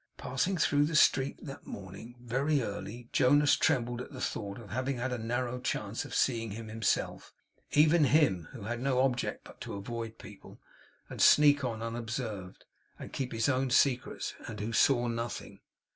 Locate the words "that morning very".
1.43-2.59